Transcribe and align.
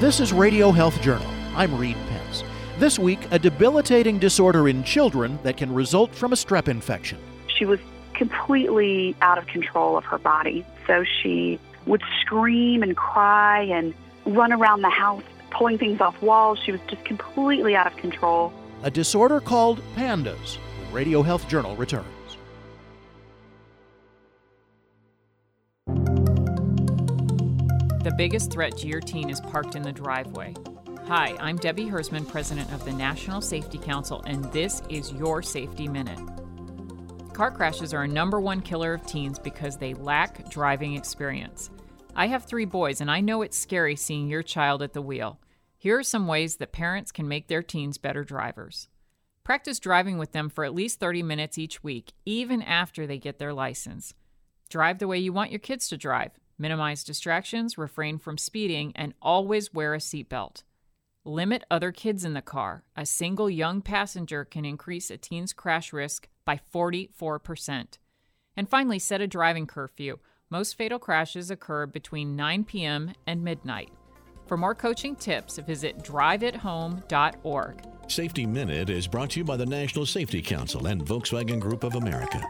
This 0.00 0.18
is 0.18 0.32
Radio 0.32 0.70
Health 0.70 0.98
Journal. 1.02 1.26
I'm 1.54 1.76
Reed 1.76 1.98
Pence. 2.08 2.42
This 2.78 2.98
week, 2.98 3.18
a 3.32 3.38
debilitating 3.38 4.18
disorder 4.18 4.66
in 4.66 4.82
children 4.82 5.38
that 5.42 5.58
can 5.58 5.74
result 5.74 6.14
from 6.14 6.32
a 6.32 6.36
strep 6.36 6.68
infection. 6.68 7.18
She 7.48 7.66
was 7.66 7.78
completely 8.14 9.14
out 9.20 9.36
of 9.36 9.46
control 9.46 9.98
of 9.98 10.06
her 10.06 10.16
body. 10.16 10.64
So 10.86 11.04
she 11.04 11.60
would 11.84 12.00
scream 12.22 12.82
and 12.82 12.96
cry 12.96 13.60
and 13.64 13.92
run 14.24 14.54
around 14.54 14.80
the 14.80 14.88
house, 14.88 15.22
pulling 15.50 15.76
things 15.76 16.00
off 16.00 16.22
walls. 16.22 16.58
She 16.64 16.72
was 16.72 16.80
just 16.88 17.04
completely 17.04 17.76
out 17.76 17.86
of 17.86 17.94
control. 17.98 18.54
A 18.82 18.90
disorder 18.90 19.38
called 19.38 19.82
PANDAS. 19.96 20.56
When 20.56 20.94
Radio 20.94 21.20
Health 21.20 21.46
Journal 21.46 21.76
returns. 21.76 22.06
The 28.02 28.10
biggest 28.10 28.50
threat 28.50 28.78
to 28.78 28.86
your 28.86 29.02
teen 29.02 29.28
is 29.28 29.42
parked 29.42 29.76
in 29.76 29.82
the 29.82 29.92
driveway. 29.92 30.54
Hi, 31.06 31.36
I'm 31.38 31.58
Debbie 31.58 31.84
Hersman, 31.84 32.24
president 32.24 32.72
of 32.72 32.82
the 32.86 32.94
National 32.94 33.42
Safety 33.42 33.76
Council, 33.76 34.22
and 34.26 34.42
this 34.54 34.80
is 34.88 35.12
your 35.12 35.42
Safety 35.42 35.86
Minute. 35.86 36.18
Car 37.34 37.50
crashes 37.50 37.92
are 37.92 38.04
a 38.04 38.08
number 38.08 38.40
one 38.40 38.62
killer 38.62 38.94
of 38.94 39.04
teens 39.04 39.38
because 39.38 39.76
they 39.76 39.92
lack 39.92 40.48
driving 40.48 40.94
experience. 40.94 41.68
I 42.16 42.28
have 42.28 42.46
three 42.46 42.64
boys, 42.64 43.02
and 43.02 43.10
I 43.10 43.20
know 43.20 43.42
it's 43.42 43.58
scary 43.58 43.96
seeing 43.96 44.28
your 44.28 44.42
child 44.42 44.80
at 44.80 44.94
the 44.94 45.02
wheel. 45.02 45.38
Here 45.76 45.98
are 45.98 46.02
some 46.02 46.26
ways 46.26 46.56
that 46.56 46.72
parents 46.72 47.12
can 47.12 47.28
make 47.28 47.48
their 47.48 47.62
teens 47.62 47.98
better 47.98 48.24
drivers. 48.24 48.88
Practice 49.44 49.78
driving 49.78 50.16
with 50.16 50.32
them 50.32 50.48
for 50.48 50.64
at 50.64 50.74
least 50.74 51.00
30 51.00 51.22
minutes 51.22 51.58
each 51.58 51.84
week, 51.84 52.14
even 52.24 52.62
after 52.62 53.06
they 53.06 53.18
get 53.18 53.38
their 53.38 53.52
license. 53.52 54.14
Drive 54.70 55.00
the 55.00 55.08
way 55.08 55.18
you 55.18 55.34
want 55.34 55.50
your 55.50 55.60
kids 55.60 55.86
to 55.90 55.98
drive. 55.98 56.39
Minimize 56.60 57.04
distractions, 57.04 57.78
refrain 57.78 58.18
from 58.18 58.36
speeding, 58.36 58.92
and 58.94 59.14
always 59.22 59.72
wear 59.72 59.94
a 59.94 59.98
seatbelt. 59.98 60.62
Limit 61.24 61.64
other 61.70 61.90
kids 61.90 62.22
in 62.22 62.34
the 62.34 62.42
car. 62.42 62.84
A 62.94 63.06
single 63.06 63.48
young 63.48 63.80
passenger 63.80 64.44
can 64.44 64.66
increase 64.66 65.10
a 65.10 65.16
teen's 65.16 65.54
crash 65.54 65.90
risk 65.90 66.28
by 66.44 66.60
44%. 66.74 67.96
And 68.58 68.68
finally, 68.68 68.98
set 68.98 69.22
a 69.22 69.26
driving 69.26 69.66
curfew. 69.66 70.18
Most 70.50 70.76
fatal 70.76 70.98
crashes 70.98 71.50
occur 71.50 71.86
between 71.86 72.36
9 72.36 72.64
p.m. 72.64 73.12
and 73.26 73.42
midnight. 73.42 73.90
For 74.46 74.58
more 74.58 74.74
coaching 74.74 75.16
tips, 75.16 75.56
visit 75.58 76.00
driveathome.org. 76.00 77.86
Safety 78.08 78.44
Minute 78.44 78.90
is 78.90 79.06
brought 79.06 79.30
to 79.30 79.40
you 79.40 79.44
by 79.44 79.56
the 79.56 79.64
National 79.64 80.04
Safety 80.04 80.42
Council 80.42 80.88
and 80.88 81.00
Volkswagen 81.06 81.58
Group 81.58 81.84
of 81.84 81.94
America. 81.94 82.46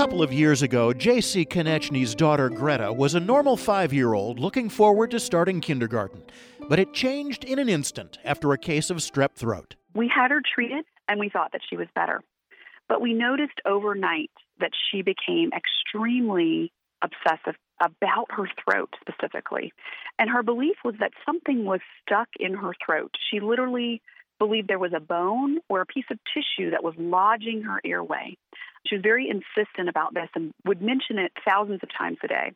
Couple 0.00 0.22
of 0.22 0.32
years 0.32 0.62
ago, 0.62 0.94
J.C. 0.94 1.44
Konechny's 1.44 2.14
daughter 2.14 2.48
Greta 2.48 2.90
was 2.90 3.14
a 3.14 3.20
normal 3.20 3.54
five 3.54 3.92
year 3.92 4.14
old 4.14 4.38
looking 4.38 4.70
forward 4.70 5.10
to 5.10 5.20
starting 5.20 5.60
kindergarten. 5.60 6.22
But 6.70 6.78
it 6.78 6.94
changed 6.94 7.44
in 7.44 7.58
an 7.58 7.68
instant 7.68 8.16
after 8.24 8.50
a 8.54 8.56
case 8.56 8.88
of 8.88 8.96
strep 8.96 9.34
throat. 9.34 9.76
We 9.94 10.08
had 10.08 10.30
her 10.30 10.40
treated 10.54 10.86
and 11.06 11.20
we 11.20 11.28
thought 11.28 11.52
that 11.52 11.60
she 11.68 11.76
was 11.76 11.86
better. 11.94 12.22
But 12.88 13.02
we 13.02 13.12
noticed 13.12 13.60
overnight 13.66 14.30
that 14.58 14.70
she 14.90 15.02
became 15.02 15.50
extremely 15.52 16.72
obsessive 17.02 17.56
about 17.82 18.28
her 18.30 18.48
throat 18.64 18.94
specifically. 19.02 19.70
And 20.18 20.30
her 20.30 20.42
belief 20.42 20.76
was 20.82 20.94
that 21.00 21.12
something 21.26 21.66
was 21.66 21.80
stuck 22.00 22.28
in 22.38 22.54
her 22.54 22.72
throat. 22.86 23.10
She 23.30 23.40
literally 23.40 24.00
believed 24.40 24.66
there 24.66 24.80
was 24.80 24.92
a 24.96 25.00
bone 25.00 25.58
or 25.68 25.80
a 25.80 25.86
piece 25.86 26.06
of 26.10 26.18
tissue 26.34 26.70
that 26.70 26.82
was 26.82 26.94
lodging 26.98 27.62
her 27.62 27.80
airway. 27.84 28.36
She 28.86 28.96
was 28.96 29.02
very 29.02 29.28
insistent 29.28 29.88
about 29.88 30.14
this 30.14 30.28
and 30.34 30.52
would 30.64 30.82
mention 30.82 31.18
it 31.18 31.30
thousands 31.46 31.80
of 31.84 31.90
times 31.96 32.18
a 32.24 32.28
day. 32.28 32.52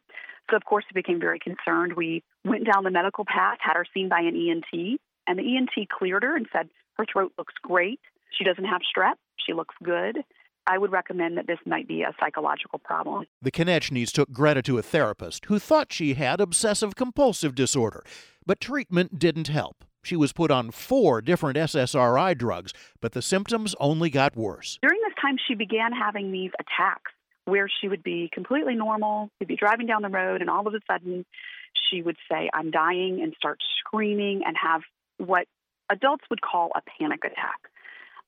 So, 0.51 0.57
of 0.57 0.65
course, 0.65 0.85
we 0.93 1.01
became 1.01 1.21
very 1.21 1.39
concerned. 1.39 1.93
We 1.93 2.25
went 2.45 2.67
down 2.67 2.85
the 2.85 2.91
medical 2.91 3.25
path, 3.25 3.59
had 3.61 3.75
her 3.75 3.87
seen 3.95 4.09
by 4.09 4.21
an 4.21 4.35
ENT, 4.35 4.99
and 5.27 5.39
the 5.39 5.57
ENT 5.57 5.89
cleared 5.89 6.23
her 6.23 6.35
and 6.35 6.47
said, 6.53 6.69
Her 6.97 7.07
throat 7.11 7.33
looks 7.39 7.55
great. 7.63 8.01
She 8.37 8.45
doesn't 8.45 8.65
have 8.65 8.81
strep. 8.83 9.15
She 9.47 9.53
looks 9.53 9.75
good. 9.83 10.19
I 10.67 10.79
would 10.79 10.93
recommend 10.93 11.37
that 11.37 11.47
this 11.47 11.59
might 11.67 11.87
be 11.87 12.03
a 12.03 12.15
psychological 12.19 12.79
problem. 12.79 13.27
The 13.43 13.51
Konechnys 13.51 14.11
took 14.11 14.33
Greta 14.33 14.63
to 14.63 14.79
a 14.79 14.83
therapist 14.83 15.45
who 15.47 15.59
thought 15.59 15.93
she 15.93 16.15
had 16.15 16.41
obsessive 16.41 16.97
compulsive 16.97 17.55
disorder, 17.55 18.03
but 18.47 18.61
treatment 18.61 19.19
didn't 19.19 19.49
help. 19.49 19.85
She 20.05 20.17
was 20.17 20.33
put 20.33 20.51
on 20.51 20.71
four 20.71 21.21
different 21.21 21.57
SSRI 21.57 22.37
drugs, 22.37 22.73
but 23.01 23.13
the 23.13 23.23
symptoms 23.23 23.75
only 23.81 24.11
got 24.11 24.37
worse. 24.37 24.79
During 24.83 25.01
this 25.03 25.15
time, 25.21 25.37
she 25.49 25.55
began 25.55 25.93
having 25.93 26.31
these 26.31 26.51
attacks 26.61 27.11
where 27.47 27.69
she 27.81 27.89
would 27.89 28.03
be 28.03 28.31
completely 28.33 28.75
normal. 28.75 29.31
She'd 29.39 29.49
be 29.49 29.57
driving 29.57 29.87
down 29.87 30.03
the 30.03 30.09
road, 30.09 30.41
and 30.41 30.51
all 30.51 30.67
of 30.67 30.75
a 30.75 30.81
sudden, 30.91 31.25
she 31.91 32.03
would 32.03 32.17
say, 32.31 32.51
I'm 32.53 32.71
dying, 32.71 33.21
and 33.23 33.35
start 33.37 33.59
screaming 33.81 34.43
and 34.47 34.57
have 34.63 34.83
what 35.19 35.47
adults 35.91 36.25
would 36.31 36.41
call 36.43 36.71
a 36.75 36.83
panic 36.99 37.25
attack. 37.25 37.61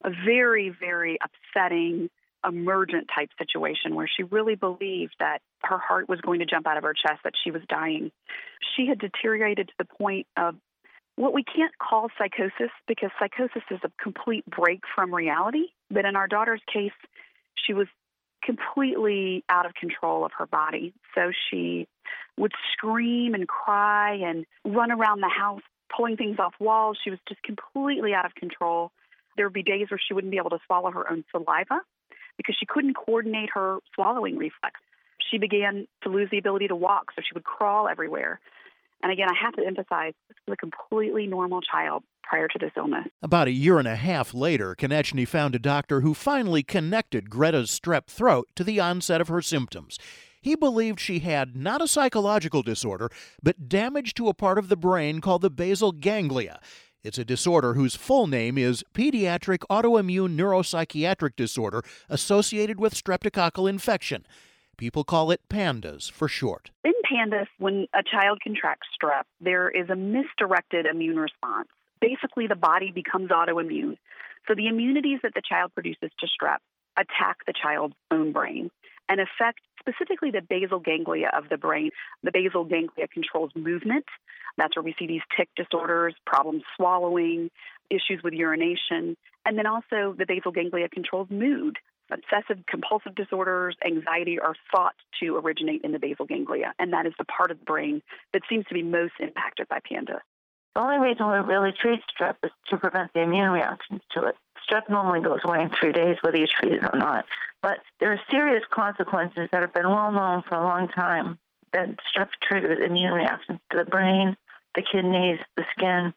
A 0.05 0.11
very, 0.11 0.69
very 0.69 1.19
upsetting, 1.23 2.11
emergent 2.47 3.09
type 3.15 3.31
situation 3.39 3.95
where 3.95 4.09
she 4.09 4.23
really 4.23 4.55
believed 4.55 5.15
that 5.19 5.39
her 5.63 5.79
heart 5.79 6.09
was 6.09 6.21
going 6.21 6.41
to 6.41 6.47
jump 6.47 6.67
out 6.67 6.77
of 6.77 6.85
her 6.85 6.95
chest, 6.95 7.21
that 7.25 7.33
she 7.43 7.51
was 7.51 7.63
dying. 7.69 8.13
She 8.77 8.87
had 8.87 8.99
deteriorated 8.99 9.69
to 9.69 9.75
the 9.79 9.85
point 9.85 10.27
of 10.37 10.55
what 11.17 11.33
we 11.35 11.43
can't 11.43 11.77
call 11.79 12.09
psychosis 12.19 12.71
because 12.87 13.11
psychosis 13.19 13.63
is 13.71 13.81
a 13.83 13.91
complete 14.03 14.45
break 14.47 14.81
from 14.95 15.15
reality. 15.15 15.67
But 15.91 16.05
in 16.05 16.15
our 16.15 16.29
daughter's 16.29 16.61
case, 16.73 16.93
she 17.55 17.73
was 17.73 17.87
completely 18.45 19.45
out 19.49 19.67
of 19.67 19.75
control 19.75 20.25
of 20.25 20.33
her 20.39 20.47
body. 20.47 20.95
So 21.15 21.33
she 21.51 21.89
would 22.37 22.53
scream 22.73 23.35
and 23.35 23.49
cry 23.49 24.15
and 24.15 24.45
run 24.65 24.93
around 24.93 25.21
the 25.21 25.29
house, 25.29 25.63
pulling 25.95 26.17
things 26.17 26.39
off 26.39 26.55
walls. 26.61 26.99
She 27.03 27.11
was 27.11 27.19
just 27.29 27.43
completely 27.43 28.13
out 28.15 28.27
of 28.27 28.35
control. 28.35 28.93
There 29.37 29.47
would 29.47 29.55
be 29.55 29.63
days 29.63 29.91
where 29.91 30.01
she 30.07 30.15
wouldn't 30.15 30.31
be 30.31 30.39
able 30.39 30.51
to 30.51 30.59
swallow 30.67 30.91
her 30.91 31.11
own 31.11 31.25
saliva 31.31 31.81
because 32.37 32.57
she 32.59 32.67
couldn't 32.67 32.95
coordinate 32.95 33.51
her 33.55 33.79
swallowing 33.95 34.37
reflex. 34.37 34.81
She 35.31 35.39
began 35.39 35.89
to 36.03 36.09
lose 36.09 36.29
the 36.31 36.39
ability 36.39 36.69
to 36.69 36.77
walk, 36.77 37.13
so 37.15 37.23
she 37.23 37.35
would 37.35 37.45
crawl 37.45 37.89
everywhere. 37.89 38.39
And 39.07 39.13
again, 39.13 39.29
I 39.29 39.41
have 39.41 39.55
to 39.55 39.65
emphasize 39.65 40.15
this 40.27 40.37
was 40.49 40.55
a 40.55 40.57
completely 40.57 41.29
normal 41.29 41.61
child 41.61 42.03
prior 42.25 42.49
to 42.49 42.59
this 42.59 42.73
illness. 42.77 43.07
About 43.23 43.47
a 43.47 43.53
year 43.53 43.79
and 43.79 43.87
a 43.87 43.95
half 43.95 44.35
later, 44.35 44.75
Konechny 44.75 45.29
found 45.29 45.55
a 45.55 45.61
doctor 45.61 46.01
who 46.01 46.13
finally 46.13 46.65
connected 46.65 47.31
Greta's 47.31 47.71
strep 47.71 48.09
throat 48.09 48.49
to 48.57 48.65
the 48.65 48.81
onset 48.81 49.21
of 49.21 49.29
her 49.29 49.41
symptoms. 49.41 49.97
He 50.41 50.57
believed 50.57 50.99
she 50.99 51.21
had 51.21 51.55
not 51.55 51.81
a 51.81 51.87
psychological 51.87 52.65
disorder, 52.65 53.09
but 53.41 53.69
damage 53.69 54.13
to 54.15 54.27
a 54.27 54.35
part 54.35 54.59
of 54.59 54.69
the 54.69 54.77
brain 54.77 55.21
called 55.21 55.43
the 55.43 55.51
basal 55.51 55.93
ganglia. 55.93 56.59
It's 57.05 57.17
a 57.17 57.25
disorder 57.25 57.75
whose 57.75 57.95
full 57.95 58.27
name 58.27 58.59
is 58.59 58.83
Pediatric 58.93 59.61
Autoimmune 59.71 60.35
Neuropsychiatric 60.35 61.37
Disorder 61.37 61.85
associated 62.09 62.81
with 62.81 62.93
streptococcal 62.93 63.71
infection. 63.71 64.27
People 64.77 65.05
call 65.05 65.31
it 65.31 65.41
PANDAS 65.49 66.09
for 66.09 66.29
short. 66.29 66.71
In 66.85 66.93
PANDAS, 67.05 67.49
when 67.59 67.87
a 67.95 68.03
child 68.03 68.41
contracts 68.43 68.89
strep, 69.01 69.23
there 69.41 69.71
is 69.71 69.89
a 69.89 69.97
misdirected 69.97 70.85
immune 70.85 71.19
response. 71.19 71.69
Basically, 72.01 72.47
the 72.47 72.57
body 72.57 72.93
becomes 72.93 73.31
autoimmune. 73.31 73.97
So 74.47 74.55
the 74.55 74.69
immunities 74.69 75.21
that 75.23 75.33
the 75.35 75.43
child 75.49 75.73
produces 75.75 76.11
to 76.21 76.27
strep 76.27 76.59
attack 76.99 77.39
the 77.47 77.53
child's 77.53 77.95
own 78.11 78.33
brain 78.33 78.71
and 79.09 79.21
affect 79.21 79.61
specifically 79.79 80.31
the 80.31 80.41
basal 80.41 80.79
ganglia 80.79 81.31
of 81.37 81.49
the 81.49 81.57
brain. 81.57 81.91
The 82.23 82.33
basal 82.33 82.65
ganglia 82.65 83.09
controls 83.09 83.53
movement. 83.55 84.07
That's 84.57 84.75
where 84.77 84.83
we 84.83 84.95
see 84.99 85.07
these 85.07 85.23
tic 85.37 85.49
disorders, 85.57 86.15
problems 86.27 86.63
swallowing, 86.77 87.51
issues 87.91 88.23
with 88.25 88.35
urination. 88.35 89.17
And 89.45 89.57
then 89.57 89.67
also 89.67 90.15
the 90.19 90.25
basal 90.27 90.53
ganglia 90.53 90.89
controls 90.89 91.29
mood. 91.31 91.79
Obsessive 92.11 92.65
compulsive 92.67 93.15
disorders, 93.15 93.77
anxiety 93.85 94.39
are 94.39 94.55
thought 94.71 94.95
to 95.21 95.37
originate 95.37 95.83
in 95.83 95.93
the 95.93 95.99
basal 95.99 96.25
ganglia, 96.25 96.73
and 96.79 96.93
that 96.93 97.07
is 97.07 97.13
the 97.19 97.25
part 97.25 97.51
of 97.51 97.59
the 97.59 97.65
brain 97.65 98.03
that 98.33 98.43
seems 98.49 98.65
to 98.67 98.75
be 98.75 98.83
most 98.83 99.15
impacted 99.21 99.69
by 99.69 99.81
PANDAS. 99.81 100.21
The 100.75 100.81
only 100.81 100.99
reason 100.99 101.27
we 101.27 101.39
really 101.39 101.73
treat 101.73 102.01
strep 102.15 102.37
is 102.45 102.51
to 102.69 102.77
prevent 102.77 103.13
the 103.15 103.23
immune 103.23 103.51
reactions 103.51 104.03
to 104.13 104.27
it. 104.27 104.37
Strep 104.69 104.89
normally 104.91 105.21
goes 105.21 105.41
away 105.45 105.63
in 105.63 105.71
three 105.71 105.93
days, 105.93 106.17
whether 106.21 106.37
you 106.37 106.47
treat 106.47 106.73
it 106.75 106.85
or 106.85 106.99
not. 106.99 107.25
But 107.63 107.79
there 107.99 108.13
are 108.13 108.21
serious 108.31 108.63
consequences 108.71 109.49
that 109.53 109.63
have 109.63 109.73
been 109.73 109.89
well 109.89 110.13
known 110.13 110.43
for 110.49 110.57
a 110.57 110.63
long 110.63 110.89
time 110.89 111.39
that 111.73 111.89
strep 112.15 112.29
triggers 112.43 112.85
immune 112.85 113.13
reactions 113.13 113.59
to 113.71 113.79
the 113.79 113.85
brain, 113.85 114.37
the 114.75 114.83
kidneys, 114.83 115.39
the 115.57 115.65
skin, 115.77 116.13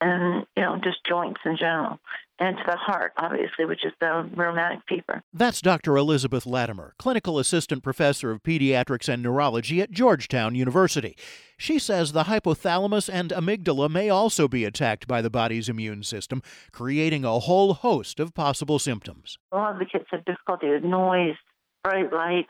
and 0.00 0.46
you 0.56 0.62
know 0.62 0.78
just 0.82 0.98
joints 1.06 1.40
in 1.44 1.56
general 1.56 1.98
and 2.38 2.56
to 2.56 2.62
the 2.66 2.76
heart, 2.76 3.12
obviously, 3.16 3.64
which 3.64 3.84
is 3.84 3.92
the 4.00 4.28
rheumatic 4.34 4.80
fever. 4.88 5.22
That's 5.32 5.60
Dr. 5.60 5.96
Elizabeth 5.96 6.46
Latimer, 6.46 6.94
clinical 6.98 7.38
assistant 7.38 7.82
professor 7.82 8.30
of 8.30 8.42
pediatrics 8.42 9.08
and 9.08 9.22
neurology 9.22 9.82
at 9.82 9.90
Georgetown 9.90 10.54
University. 10.54 11.16
She 11.56 11.78
says 11.78 12.12
the 12.12 12.24
hypothalamus 12.24 13.10
and 13.12 13.30
amygdala 13.30 13.90
may 13.90 14.08
also 14.08 14.46
be 14.46 14.64
attacked 14.64 15.08
by 15.08 15.20
the 15.20 15.30
body's 15.30 15.68
immune 15.68 16.04
system, 16.04 16.42
creating 16.72 17.24
a 17.24 17.40
whole 17.40 17.74
host 17.74 18.20
of 18.20 18.34
possible 18.34 18.78
symptoms. 18.78 19.38
A 19.52 19.56
lot 19.56 19.72
of 19.72 19.78
the 19.80 19.86
kids 19.86 20.04
have 20.12 20.24
difficulty 20.24 20.70
with 20.70 20.84
noise, 20.84 21.34
bright 21.82 22.12
lights, 22.12 22.48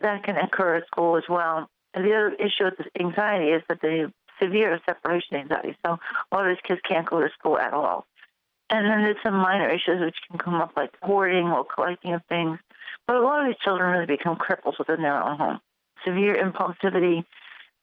that 0.00 0.22
can 0.24 0.36
occur 0.36 0.76
at 0.76 0.86
school 0.86 1.16
as 1.16 1.24
well. 1.28 1.70
And 1.94 2.04
the 2.04 2.10
other 2.10 2.34
issue 2.34 2.64
with 2.64 2.86
anxiety 3.00 3.52
is 3.52 3.62
that 3.68 3.80
the 3.80 4.12
severe 4.40 4.80
separation 4.86 5.36
anxiety. 5.36 5.76
So 5.84 5.92
a 5.92 6.34
lot 6.34 6.48
of 6.48 6.56
these 6.56 6.62
kids 6.66 6.80
can't 6.88 7.08
go 7.08 7.20
to 7.20 7.28
school 7.38 7.58
at 7.58 7.72
all. 7.72 8.06
And 8.70 8.86
then 8.86 9.02
there's 9.02 9.22
some 9.22 9.34
minor 9.34 9.68
issues 9.68 10.00
which 10.00 10.16
can 10.28 10.38
come 10.38 10.54
up 10.54 10.72
like 10.76 10.90
hoarding 11.02 11.48
or 11.48 11.64
collecting 11.64 12.14
of 12.14 12.22
things. 12.28 12.58
But 13.06 13.16
a 13.16 13.20
lot 13.20 13.40
of 13.40 13.46
these 13.46 13.62
children 13.62 13.90
really 13.90 14.06
become 14.06 14.36
cripples 14.36 14.78
within 14.78 15.02
their 15.02 15.22
own 15.22 15.36
home. 15.36 15.60
Severe 16.04 16.34
impulsivity, 16.34 17.24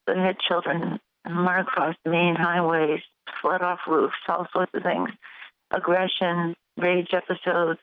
they 0.06 0.18
had 0.18 0.38
children 0.40 0.98
and 1.24 1.36
run 1.36 1.60
across 1.60 1.94
the 2.04 2.10
main 2.10 2.34
highways, 2.34 3.00
flood 3.40 3.62
off 3.62 3.80
roofs, 3.86 4.16
all 4.28 4.46
sorts 4.52 4.72
of 4.74 4.82
things. 4.82 5.10
Aggression, 5.70 6.54
rage 6.76 7.14
episodes. 7.14 7.80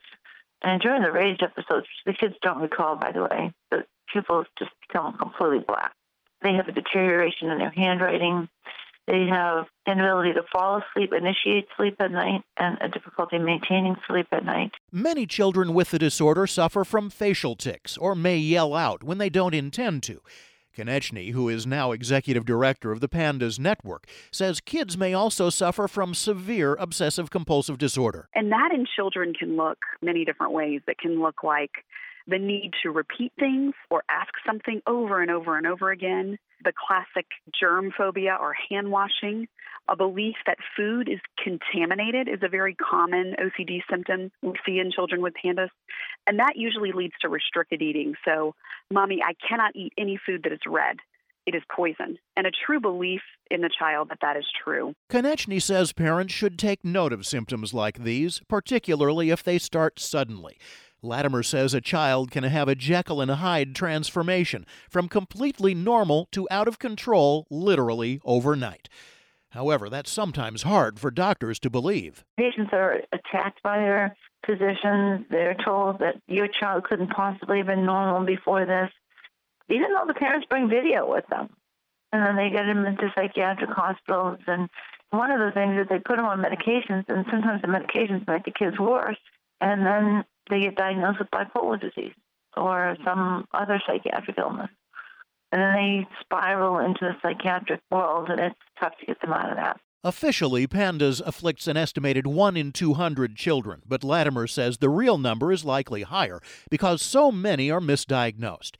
And 0.62 0.80
during 0.80 1.02
the 1.02 1.10
rage 1.10 1.42
episodes, 1.42 1.86
the 2.04 2.12
kids 2.12 2.34
don't 2.42 2.60
recall, 2.60 2.96
by 2.96 3.12
the 3.12 3.22
way, 3.22 3.52
the 3.70 3.86
pupils 4.12 4.46
just 4.58 4.72
become 4.86 5.16
completely 5.16 5.60
black. 5.66 5.92
They 6.42 6.54
have 6.54 6.68
a 6.68 6.72
deterioration 6.72 7.50
in 7.50 7.58
their 7.58 7.70
handwriting. 7.70 8.48
They 9.06 9.26
have 9.26 9.66
inability 9.86 10.34
to 10.34 10.42
fall 10.52 10.80
asleep, 10.80 11.12
initiate 11.12 11.66
sleep 11.76 11.96
at 11.98 12.12
night, 12.12 12.42
and 12.56 12.78
a 12.80 12.88
difficulty 12.88 13.38
maintaining 13.38 13.96
sleep 14.06 14.28
at 14.30 14.44
night. 14.44 14.72
Many 14.92 15.26
children 15.26 15.74
with 15.74 15.90
the 15.90 15.98
disorder 15.98 16.46
suffer 16.46 16.84
from 16.84 17.10
facial 17.10 17.56
tics 17.56 17.96
or 17.96 18.14
may 18.14 18.36
yell 18.36 18.74
out 18.74 19.02
when 19.02 19.18
they 19.18 19.28
don't 19.28 19.54
intend 19.54 20.02
to. 20.04 20.20
Konechny, 20.76 21.32
who 21.32 21.48
is 21.48 21.66
now 21.66 21.90
executive 21.90 22.44
director 22.44 22.92
of 22.92 23.00
the 23.00 23.08
Pandas 23.08 23.58
Network, 23.58 24.06
says 24.30 24.60
kids 24.60 24.96
may 24.96 25.12
also 25.12 25.50
suffer 25.50 25.88
from 25.88 26.14
severe 26.14 26.76
obsessive 26.76 27.30
compulsive 27.30 27.76
disorder. 27.76 28.28
And 28.34 28.52
that 28.52 28.70
in 28.72 28.86
children 28.96 29.34
can 29.34 29.56
look 29.56 29.78
many 30.00 30.24
different 30.24 30.52
ways. 30.52 30.82
It 30.86 30.98
can 30.98 31.20
look 31.20 31.42
like 31.42 31.84
the 32.26 32.38
need 32.38 32.72
to 32.82 32.90
repeat 32.90 33.32
things 33.38 33.74
or 33.90 34.02
ask 34.10 34.32
something 34.46 34.80
over 34.86 35.20
and 35.20 35.30
over 35.30 35.56
and 35.56 35.66
over 35.66 35.90
again, 35.90 36.38
the 36.64 36.72
classic 36.86 37.26
germ 37.58 37.92
phobia 37.96 38.36
or 38.40 38.54
hand 38.68 38.90
washing, 38.90 39.48
a 39.88 39.96
belief 39.96 40.36
that 40.46 40.58
food 40.76 41.08
is 41.08 41.20
contaminated 41.42 42.28
is 42.28 42.40
a 42.42 42.48
very 42.48 42.74
common 42.74 43.34
OCD 43.40 43.80
symptom 43.90 44.30
we 44.42 44.52
see 44.64 44.78
in 44.78 44.92
children 44.92 45.22
with 45.22 45.34
pandas. 45.42 45.70
And 46.26 46.38
that 46.38 46.56
usually 46.56 46.92
leads 46.92 47.14
to 47.22 47.28
restricted 47.28 47.82
eating. 47.82 48.14
So, 48.24 48.54
mommy, 48.90 49.20
I 49.24 49.32
cannot 49.46 49.74
eat 49.74 49.92
any 49.98 50.18
food 50.24 50.42
that 50.44 50.52
is 50.52 50.60
red. 50.66 50.98
It 51.46 51.54
is 51.54 51.62
poison, 51.74 52.18
and 52.36 52.46
a 52.46 52.50
true 52.50 52.80
belief 52.80 53.22
in 53.50 53.62
the 53.62 53.70
child 53.76 54.10
that 54.10 54.18
that 54.20 54.36
is 54.36 54.44
true. 54.62 54.94
Konechny 55.10 55.60
says 55.60 55.92
parents 55.92 56.34
should 56.34 56.58
take 56.58 56.84
note 56.84 57.14
of 57.14 57.26
symptoms 57.26 57.72
like 57.72 58.04
these, 58.04 58.40
particularly 58.46 59.30
if 59.30 59.42
they 59.42 59.58
start 59.58 59.98
suddenly. 59.98 60.58
Latimer 61.02 61.42
says 61.42 61.72
a 61.72 61.80
child 61.80 62.30
can 62.30 62.44
have 62.44 62.68
a 62.68 62.74
Jekyll 62.74 63.20
and 63.20 63.30
Hyde 63.30 63.74
transformation 63.74 64.66
from 64.88 65.08
completely 65.08 65.74
normal 65.74 66.28
to 66.32 66.46
out 66.50 66.68
of 66.68 66.78
control 66.78 67.46
literally 67.50 68.20
overnight. 68.24 68.88
However, 69.50 69.88
that's 69.88 70.12
sometimes 70.12 70.62
hard 70.62 71.00
for 71.00 71.10
doctors 71.10 71.58
to 71.60 71.70
believe. 71.70 72.24
Patients 72.36 72.70
are 72.72 73.00
attacked 73.12 73.62
by 73.62 73.78
their 73.78 74.16
physicians. 74.46 75.26
They're 75.30 75.56
told 75.64 75.98
that 75.98 76.20
your 76.28 76.46
child 76.48 76.84
couldn't 76.84 77.10
possibly 77.10 77.58
have 77.58 77.66
been 77.66 77.84
normal 77.84 78.24
before 78.24 78.64
this, 78.64 78.90
even 79.68 79.92
though 79.92 80.06
the 80.06 80.14
parents 80.14 80.46
bring 80.48 80.68
video 80.68 81.10
with 81.10 81.26
them. 81.28 81.48
And 82.12 82.24
then 82.24 82.36
they 82.36 82.50
get 82.50 82.66
them 82.66 82.84
into 82.84 83.12
psychiatric 83.16 83.70
hospitals. 83.70 84.38
And 84.46 84.68
one 85.10 85.30
of 85.30 85.40
the 85.40 85.52
things 85.52 85.80
is 85.80 85.88
they 85.88 85.98
put 85.98 86.16
them 86.16 86.26
on 86.26 86.42
medications, 86.42 87.04
and 87.08 87.24
sometimes 87.30 87.62
the 87.62 87.68
medications 87.68 88.26
make 88.28 88.44
the 88.44 88.52
kids 88.52 88.78
worse. 88.78 89.18
And 89.60 89.84
then 89.84 90.24
they 90.50 90.60
get 90.60 90.76
diagnosed 90.76 91.18
with 91.20 91.30
bipolar 91.30 91.80
disease 91.80 92.14
or 92.56 92.96
some 93.04 93.46
other 93.54 93.80
psychiatric 93.86 94.36
illness. 94.38 94.70
And 95.52 95.60
then 95.60 95.74
they 95.74 96.08
spiral 96.20 96.78
into 96.78 97.00
the 97.00 97.14
psychiatric 97.22 97.80
world, 97.90 98.28
and 98.28 98.40
it's 98.40 98.54
tough 98.78 98.92
to 99.00 99.06
get 99.06 99.20
them 99.20 99.32
out 99.32 99.50
of 99.50 99.56
that. 99.56 99.80
Officially, 100.02 100.66
PANDAS 100.66 101.20
afflicts 101.20 101.66
an 101.66 101.76
estimated 101.76 102.26
1 102.26 102.56
in 102.56 102.72
200 102.72 103.36
children, 103.36 103.82
but 103.86 104.02
Latimer 104.02 104.46
says 104.46 104.78
the 104.78 104.88
real 104.88 105.18
number 105.18 105.52
is 105.52 105.64
likely 105.64 106.02
higher 106.02 106.40
because 106.70 107.02
so 107.02 107.30
many 107.30 107.70
are 107.70 107.80
misdiagnosed. 107.80 108.76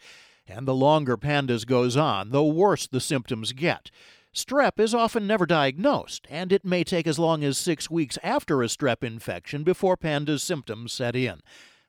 And 0.47 0.67
the 0.67 0.75
longer 0.75 1.17
PANDAS 1.19 1.67
goes 1.67 1.97
on, 1.97 2.31
the 2.31 2.43
worse 2.43 2.87
the 2.87 3.01
symptoms 3.01 3.53
get. 3.53 3.91
Strep 4.35 4.79
is 4.79 4.95
often 4.95 5.27
never 5.27 5.45
diagnosed, 5.45 6.27
and 6.31 6.53
it 6.53 6.65
may 6.65 6.85
take 6.85 7.07
as 7.09 7.19
long 7.19 7.43
as 7.43 7.59
six 7.59 7.91
weeks 7.91 8.17
after 8.23 8.63
a 8.63 8.67
strep 8.67 9.03
infection 9.03 9.65
before 9.65 9.97
PANDAS 9.97 10.43
symptoms 10.43 10.93
set 10.93 11.17
in. 11.17 11.41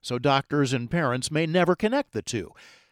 So 0.01 0.17
doctors 0.17 0.73
and 0.73 0.89
parents 0.89 1.29
may 1.29 1.45
never 1.45 1.75
connect 1.75 2.13
the 2.13 2.23
two. 2.23 2.51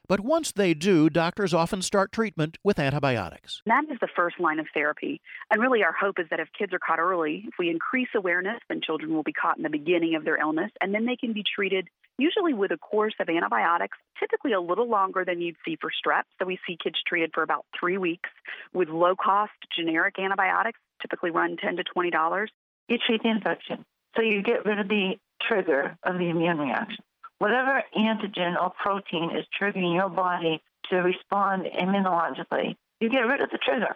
But 0.09 0.21
once 0.21 0.51
they 0.51 0.73
do, 0.73 1.07
doctors 1.07 1.53
often 1.53 1.83
start 1.83 2.11
treatment 2.11 2.57
with 2.63 2.79
antibiotics. 2.79 3.61
That 3.67 3.83
is 3.91 3.99
the 4.01 4.07
first 4.15 4.39
line 4.39 4.59
of 4.59 4.65
therapy. 4.73 5.21
And 5.51 5.61
really, 5.61 5.83
our 5.83 5.93
hope 5.93 6.17
is 6.17 6.25
that 6.31 6.39
if 6.39 6.47
kids 6.57 6.73
are 6.73 6.79
caught 6.79 6.97
early, 6.97 7.43
if 7.47 7.53
we 7.59 7.69
increase 7.69 8.07
awareness, 8.15 8.57
then 8.69 8.81
children 8.81 9.13
will 9.13 9.21
be 9.21 9.31
caught 9.31 9.57
in 9.57 9.63
the 9.63 9.69
beginning 9.69 10.15
of 10.15 10.25
their 10.25 10.37
illness, 10.37 10.71
and 10.81 10.95
then 10.95 11.05
they 11.05 11.15
can 11.15 11.31
be 11.31 11.43
treated 11.43 11.87
usually 12.17 12.55
with 12.55 12.71
a 12.71 12.77
course 12.77 13.13
of 13.19 13.29
antibiotics, 13.29 13.99
typically 14.19 14.53
a 14.53 14.59
little 14.59 14.89
longer 14.89 15.23
than 15.23 15.41
you'd 15.41 15.57
see 15.63 15.77
for 15.79 15.91
strep. 15.91 16.23
So 16.39 16.45
we 16.45 16.57
see 16.65 16.75
kids 16.83 16.97
treated 17.07 17.29
for 17.31 17.43
about 17.43 17.67
three 17.79 17.99
weeks 17.99 18.31
with 18.73 18.89
low 18.89 19.15
cost 19.15 19.53
generic 19.77 20.15
antibiotics, 20.17 20.79
typically 21.03 21.29
run 21.29 21.55
10 21.55 21.77
to 21.77 21.83
$20. 21.83 22.47
You 22.87 22.97
treat 22.97 23.21
the 23.21 23.29
infection. 23.29 23.85
So 24.15 24.23
you 24.23 24.41
get 24.41 24.65
rid 24.65 24.79
of 24.79 24.87
the 24.87 25.19
trigger 25.47 25.95
of 26.03 26.17
the 26.17 26.29
immune 26.29 26.57
reaction 26.57 27.05
whatever 27.39 27.83
antigen 27.97 28.61
or 28.61 28.69
protein 28.71 29.31
is 29.35 29.45
triggering 29.59 29.95
your 29.95 30.09
body 30.09 30.61
to 30.89 30.97
respond 30.97 31.65
immunologically, 31.65 32.75
you 32.99 33.09
get 33.09 33.21
rid 33.21 33.41
of 33.41 33.49
the 33.49 33.57
trigger. 33.57 33.95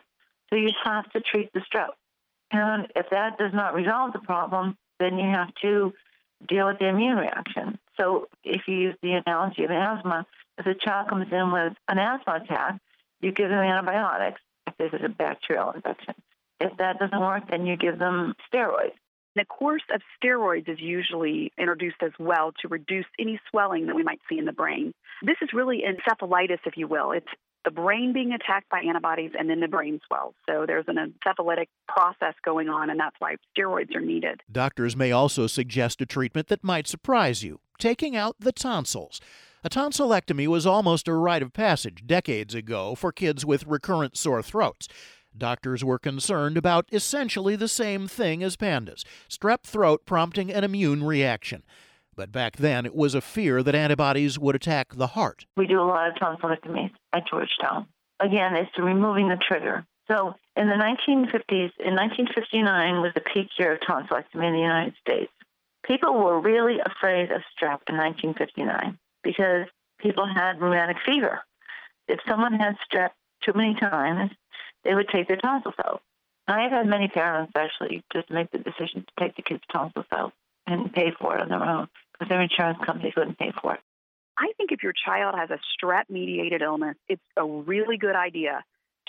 So 0.50 0.56
you 0.56 0.72
have 0.84 1.10
to 1.12 1.22
treat 1.22 1.52
the 1.54 1.62
strep. 1.62 1.90
And 2.52 2.88
if 2.96 3.10
that 3.12 3.38
does 3.38 3.54
not 3.54 3.74
resolve 3.74 4.14
the 4.14 4.20
problem, 4.20 4.78
then 5.00 5.18
you 5.18 5.30
have 5.30 5.54
to 5.62 5.94
deal 6.48 6.68
with 6.68 6.80
the 6.80 6.88
immune 6.88 7.18
reaction. 7.18 7.80
So 7.98 8.28
if 8.44 8.68
you 8.68 8.76
use 8.76 8.96
the 9.02 9.14
analogy 9.14 9.64
of 9.64 9.72
asthma, 9.72 10.26
if 10.58 10.66
a 10.66 10.76
child 10.76 11.10
comes 11.10 11.32
in 11.32 11.52
with 11.52 11.74
an 11.88 11.98
asthma 11.98 12.42
attack, 12.44 12.80
you 13.22 13.32
give 13.32 13.50
them 13.50 13.60
antibiotics 13.60 14.42
if 14.68 14.78
this 14.78 14.94
is 14.94 15.06
a 15.06 15.10
bacterial 15.10 15.72
infection. 15.72 16.14
If 16.60 16.78
that 16.78 17.00
doesn't 17.00 17.20
work, 17.20 17.50
then 17.50 17.66
you 17.66 17.76
give 17.76 17.98
them 17.98 18.36
steroids. 18.52 18.94
The 19.36 19.46
course 19.46 19.84
of 19.94 20.02
steroids 20.22 20.70
is 20.70 20.80
usually 20.80 21.52
introduced 21.58 21.98
as 22.02 22.12
well 22.20 22.52
to 22.62 22.68
reduce 22.68 23.06
any 23.20 23.40
swelling 23.50 23.88
that 23.88 23.96
we 23.96 24.04
might 24.04 24.20
see 24.30 24.38
in 24.38 24.46
the 24.46 24.52
brain. 24.52 24.94
This 25.24 25.38
is 25.42 25.50
really 25.54 25.82
encephalitis, 25.82 26.60
if 26.66 26.78
you 26.78 26.88
will. 26.88 27.12
It's 27.12 27.28
the 27.66 27.72
brain 27.72 28.14
being 28.14 28.34
attacked 28.34 28.70
by 28.70 28.82
antibodies 28.82 29.32
and 29.38 29.50
then 29.50 29.60
the 29.60 29.68
brain 29.68 30.00
swells. 30.06 30.36
So 30.48 30.66
there's 30.68 30.86
an 30.88 30.98
encephalitic 30.98 31.68
process 31.88 32.36
going 32.44 32.70
on, 32.70 32.90
and 32.90 33.00
that's 33.00 33.16
why 33.20 33.38
steroids 33.58 33.96
are 33.96 34.02
needed. 34.02 34.42
Doctors 34.52 34.96
may 34.96 35.12
also 35.12 35.48
suggest 35.48 36.02
a 36.02 36.06
treatment 36.06 36.48
that 36.50 36.64
might 36.64 36.88
surprise 36.88 37.44
you 37.44 37.60
taking 37.80 38.16
out 38.16 38.36
the 38.40 38.52
tonsils. 38.52 39.20
A 39.64 39.70
tonsillectomy 39.70 40.48
was 40.48 40.66
almost 40.66 41.08
a 41.08 41.14
rite 41.14 41.42
of 41.42 41.54
passage 41.54 42.06
decades 42.06 42.54
ago 42.54 42.96
for 42.96 43.12
kids 43.12 43.46
with 43.46 43.66
recurrent 43.66 44.18
sore 44.18 44.42
throats. 44.42 44.88
Doctors 45.38 45.84
were 45.84 46.00
concerned 46.00 46.58
about 46.58 46.86
essentially 46.92 47.56
the 47.56 47.68
same 47.68 48.08
thing 48.08 48.44
as 48.44 48.56
pandas 48.56 49.04
strep 49.30 49.64
throat 49.64 50.06
prompting 50.06 50.52
an 50.52 50.64
immune 50.64 51.04
reaction. 51.04 51.64
But 52.16 52.32
back 52.32 52.58
then, 52.58 52.86
it 52.86 52.96
was 52.96 53.16
a 53.16 53.22
fear 53.22 53.64
that 53.64 53.74
antibodies 53.74 54.38
would 54.38 54.56
attack 54.56 54.94
the 54.94 55.08
heart. 55.08 55.46
We 55.58 55.66
do 55.66 55.80
a 55.80 55.84
lot 55.84 56.10
of 56.10 56.16
tonsillectomies 56.16 56.92
at 57.12 57.28
Georgetown. 57.28 57.88
Again, 58.20 58.56
it's 58.56 58.78
removing 58.78 59.30
the 59.30 59.38
trigger. 59.38 59.86
So 60.10 60.36
in 60.56 60.68
the 60.68 60.76
1950s, 60.76 61.72
in 61.80 61.96
1959 61.96 63.02
was 63.02 63.14
the 63.16 63.22
peak 63.22 63.48
year 63.58 63.74
of 63.74 63.80
tonsillectomy 63.80 64.48
in 64.48 64.54
the 64.54 64.60
United 64.60 64.94
States. 65.02 65.32
People 65.86 66.14
were 66.14 66.40
really 66.40 66.78
afraid 66.80 67.32
of 67.32 67.42
strep 67.58 67.80
in 67.90 67.98
1959 67.98 68.98
because 69.24 69.66
people 70.00 70.26
had 70.26 70.62
rheumatic 70.62 70.98
fever. 71.06 71.42
If 72.08 72.20
someone 72.28 72.54
had 72.54 72.78
strep 72.88 73.10
too 73.44 73.54
many 73.56 73.76
times, 73.76 74.32
they 74.84 74.94
would 74.94 75.10
take 75.10 75.28
their 75.28 75.38
tonsils 75.38 75.76
out. 75.86 76.02
And 76.48 76.60
I 76.60 76.64
have 76.64 76.72
had 76.72 76.88
many 76.88 77.08
parents 77.08 77.54
actually 77.56 78.04
just 78.12 78.30
make 78.30 78.52
the 78.52 78.58
decision 78.58 79.06
to 79.06 79.24
take 79.24 79.36
the 79.36 79.42
kids' 79.42 79.64
tonsils 79.72 80.06
out 80.12 80.34
and 80.68 80.92
pay 80.94 81.12
for 81.20 81.36
it 81.36 81.42
on 81.42 81.50
their 81.50 81.64
own 81.64 81.88
because 82.14 82.30
their 82.30 82.42
insurance 82.42 82.80
companies 82.86 83.14
wouldn't 83.16 83.38
pay 83.38 83.52
for 83.62 83.76
it. 83.76 83.80
I 84.38 84.52
think 84.58 84.72
if 84.72 84.84
your 84.84 84.94
child 84.94 85.36
has 85.38 85.50
a 85.52 85.60
strep 85.74 86.10
mediated 86.10 86.62
illness, 86.62 86.96
it's 87.08 87.22
a 87.38 87.46
really 87.46 87.98
good 87.98 88.16
idea 88.16 88.64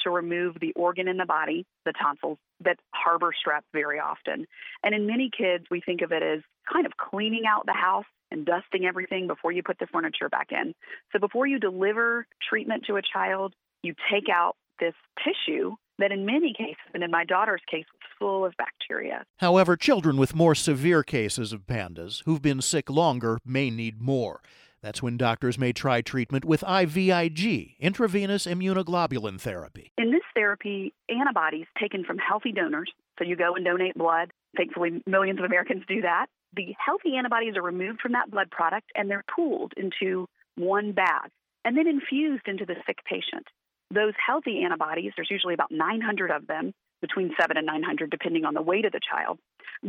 to 0.04 0.10
remove 0.10 0.56
the 0.60 0.72
organ 0.74 1.08
in 1.08 1.16
the 1.16 1.24
body, 1.24 1.66
the 1.84 1.92
tonsils, 1.92 2.38
that 2.60 2.78
harbor 2.92 3.32
strep 3.32 3.62
very 3.72 3.98
often. 3.98 4.46
And 4.82 4.94
in 4.94 5.06
many 5.06 5.30
kids, 5.36 5.64
we 5.70 5.80
think 5.80 6.02
of 6.02 6.12
it 6.12 6.22
as 6.22 6.40
kind 6.70 6.86
of 6.86 6.92
cleaning 6.96 7.44
out 7.48 7.66
the 7.66 7.72
house 7.72 8.04
and 8.30 8.44
dusting 8.44 8.84
everything 8.84 9.26
before 9.26 9.52
you 9.52 9.62
put 9.62 9.78
the 9.78 9.86
furniture 9.86 10.28
back 10.28 10.48
in. 10.50 10.74
So 11.12 11.18
before 11.18 11.46
you 11.46 11.58
deliver 11.58 12.26
treatment 12.48 12.84
to 12.86 12.96
a 12.96 13.02
child, 13.02 13.54
you 13.82 13.94
take 14.12 14.28
out 14.28 14.56
this 14.78 14.94
tissue 15.24 15.76
that 15.98 16.12
in 16.12 16.26
many 16.26 16.52
cases, 16.52 16.90
and 16.92 17.02
in 17.02 17.10
my 17.10 17.24
daughter's 17.24 17.62
case, 17.70 17.84
was 17.92 18.00
full 18.18 18.44
of 18.44 18.54
bacteria. 18.56 19.24
However, 19.38 19.76
children 19.76 20.16
with 20.16 20.34
more 20.34 20.54
severe 20.54 21.02
cases 21.02 21.52
of 21.52 21.66
pandas 21.66 22.22
who've 22.24 22.42
been 22.42 22.60
sick 22.60 22.90
longer 22.90 23.38
may 23.44 23.70
need 23.70 24.00
more. 24.00 24.40
That's 24.82 25.02
when 25.02 25.16
doctors 25.16 25.58
may 25.58 25.72
try 25.72 26.02
treatment 26.02 26.44
with 26.44 26.60
IVIG, 26.60 27.78
intravenous 27.78 28.46
immunoglobulin 28.46 29.40
therapy. 29.40 29.92
In 29.96 30.10
this 30.10 30.20
therapy, 30.34 30.92
antibodies 31.08 31.66
taken 31.80 32.04
from 32.04 32.18
healthy 32.18 32.52
donors, 32.52 32.92
so 33.18 33.24
you 33.24 33.34
go 33.34 33.54
and 33.54 33.64
donate 33.64 33.94
blood. 33.94 34.30
Thankfully, 34.56 35.02
millions 35.06 35.38
of 35.38 35.46
Americans 35.46 35.84
do 35.88 36.02
that. 36.02 36.26
The 36.54 36.74
healthy 36.84 37.16
antibodies 37.16 37.56
are 37.56 37.62
removed 37.62 38.00
from 38.02 38.12
that 38.12 38.30
blood 38.30 38.50
product 38.50 38.90
and 38.94 39.10
they're 39.10 39.24
pooled 39.34 39.72
into 39.76 40.28
one 40.56 40.92
bag 40.92 41.30
and 41.64 41.76
then 41.78 41.86
infused 41.86 42.46
into 42.46 42.66
the 42.66 42.76
sick 42.86 42.98
patient. 43.08 43.46
Those 43.92 44.14
healthy 44.24 44.62
antibodies, 44.64 45.12
there's 45.16 45.30
usually 45.30 45.54
about 45.54 45.70
900 45.70 46.30
of 46.30 46.46
them, 46.46 46.72
between 47.00 47.34
7 47.38 47.56
and 47.56 47.66
900, 47.66 48.10
depending 48.10 48.44
on 48.44 48.54
the 48.54 48.62
weight 48.62 48.86
of 48.86 48.92
the 48.92 49.00
child, 49.00 49.38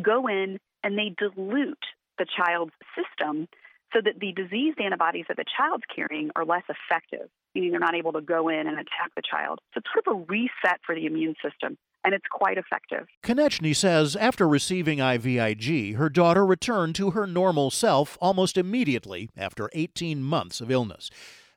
go 0.01 0.27
in 0.27 0.59
and 0.83 0.97
they 0.97 1.15
dilute 1.17 1.85
the 2.17 2.25
child's 2.25 2.73
system 2.93 3.47
so 3.93 4.01
that 4.03 4.19
the 4.19 4.33
diseased 4.33 4.79
antibodies 4.83 5.25
that 5.29 5.37
the 5.37 5.45
child's 5.57 5.83
carrying 5.95 6.29
are 6.35 6.43
less 6.43 6.63
effective, 6.67 7.29
meaning 7.53 7.71
they're 7.71 7.79
not 7.79 7.95
able 7.95 8.11
to 8.11 8.21
go 8.21 8.49
in 8.49 8.67
and 8.67 8.73
attack 8.73 9.11
the 9.15 9.21
child. 9.21 9.59
So 9.73 9.77
it's 9.79 9.87
sort 9.93 10.05
of 10.07 10.21
a 10.21 10.25
reset 10.29 10.81
for 10.85 10.93
the 10.93 11.05
immune 11.05 11.35
system 11.41 11.77
and 12.03 12.13
it's 12.13 12.25
quite 12.29 12.57
effective. 12.57 13.07
Konechny 13.23 13.75
says 13.75 14.15
after 14.15 14.47
receiving 14.47 14.99
IVIG, 14.99 15.95
her 15.95 16.09
daughter 16.09 16.45
returned 16.45 16.95
to 16.95 17.11
her 17.11 17.25
normal 17.25 17.71
self 17.71 18.17
almost 18.21 18.57
immediately 18.57 19.29
after 19.37 19.69
18 19.73 20.21
months 20.21 20.59
of 20.61 20.69
illness. 20.69 21.09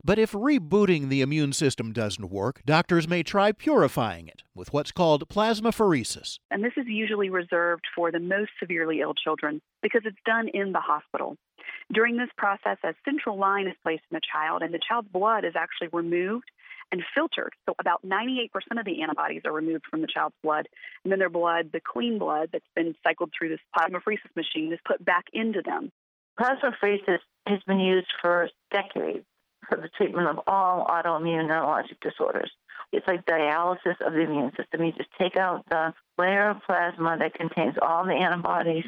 But 0.05 0.19
if 0.19 0.33
rebooting 0.33 1.09
the 1.09 1.23
immune 1.23 1.53
system 1.53 1.93
doesn't 1.93 2.31
work, 2.31 2.63
doctors 2.65 3.09
may 3.09 3.25
try 3.25 3.51
purifying 3.51 4.29
it 4.29 4.43
with 4.55 4.73
what's 4.73 4.93
called 4.93 5.29
plasmapheresis. 5.29 6.39
And 6.51 6.63
this 6.63 6.75
is 6.77 6.87
usually 6.87 7.31
reserved 7.31 7.85
for 7.97 8.13
the 8.13 8.21
most 8.21 8.51
severely 8.61 9.01
ill 9.01 9.15
children 9.15 9.61
because 9.83 10.03
it's 10.05 10.17
done 10.25 10.49
in 10.55 10.73
the 10.73 10.81
hospital. 10.81 11.37
During 11.93 12.17
this 12.17 12.29
process, 12.37 12.79
a 12.85 12.95
central 13.05 13.39
line 13.39 13.67
is 13.67 13.75
placed 13.83 14.05
in 14.11 14.15
the 14.15 14.21
child, 14.33 14.63
and 14.63 14.73
the 14.73 14.79
child's 14.79 15.09
blood 15.09 15.45
is 15.45 15.55
actually 15.57 15.89
removed 15.93 16.49
and 16.93 17.03
filtered. 17.15 17.53
So 17.67 17.75
about 17.81 18.07
98% 18.07 18.51
of 18.79 18.85
the 18.85 19.03
antibodies 19.03 19.43
are 19.45 19.53
removed 19.53 19.85
from 19.91 20.01
the 20.01 20.07
child's 20.07 20.37
blood. 20.43 20.69
And 21.03 21.11
then 21.11 21.19
their 21.19 21.29
blood, 21.29 21.71
the 21.73 21.81
clean 21.81 22.19
blood 22.19 22.51
that's 22.53 22.65
been 22.77 22.95
cycled 23.03 23.33
through 23.37 23.49
this 23.49 23.61
plasmapheresis 23.77 24.37
machine, 24.37 24.73
is 24.73 24.79
put 24.87 25.05
back 25.05 25.25
into 25.33 25.61
them. 25.61 25.91
Plasmapheresis 26.39 27.19
has 27.47 27.59
been 27.67 27.81
used 27.81 28.09
for 28.23 28.49
decades 28.71 29.25
for 29.69 29.77
the 29.77 29.89
treatment 29.97 30.29
of 30.29 30.41
all 30.47 30.87
autoimmune 30.87 31.49
neurologic 31.49 32.01
disorders. 32.01 32.51
It's 32.93 33.07
like 33.07 33.27
dialysis 33.27 34.01
of 34.01 34.15
the 34.15 34.21
immune 34.21 34.53
system. 34.57 34.85
You 34.85 34.93
just 34.93 35.11
take 35.19 35.37
out 35.37 35.65
the 35.69 35.93
layer 36.17 36.51
of 36.51 36.63
plasma 36.67 37.17
that 37.19 37.35
contains 37.35 37.75
all 37.81 38.05
the 38.05 38.15
antibodies, 38.15 38.87